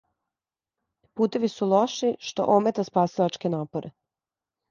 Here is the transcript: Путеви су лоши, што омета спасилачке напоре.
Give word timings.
Путеви 1.19 1.49
су 1.57 1.67
лоши, 1.73 2.09
што 2.29 2.47
омета 2.55 2.87
спасилачке 2.89 3.47
напоре. 3.57 3.95